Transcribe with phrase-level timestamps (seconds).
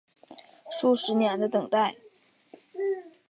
[0.71, 1.95] 数十年的等待